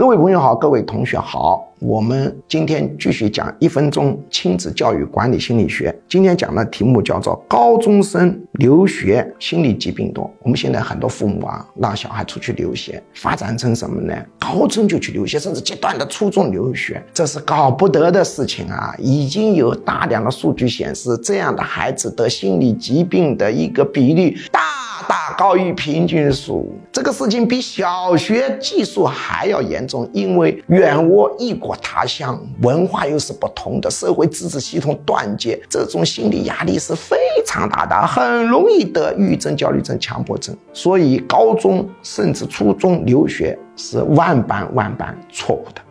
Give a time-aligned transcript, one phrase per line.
[0.00, 5.94] 各位朋友好，各位同学好，我们今天继续讲一分钟亲子教育管理心理学。
[6.08, 10.32] 今天讲的题目叫做高中生留学心理疾病多。
[10.42, 14.14] 我们现在很多父母啊，让小孩出去留学，发展成什么呢？
[14.38, 18.94] 高中就去留学，甚至阶段的初中留学，这是搞不得的事情啊！
[18.98, 24.59] 已经有大量的数据显示，这样的孩子得心理疾病的一个比例大。
[25.10, 40.56] 大高于平均数，这个事情比小学寄宿还要严重，因为远窝异国他乡，文化又是不同的，社会支持系统断绝，这种心理压力是非常大的，很容易得抑郁症、焦虑症、强迫症。
[40.72, 45.82] 所以，高中甚至初中留学是万般万般错误的。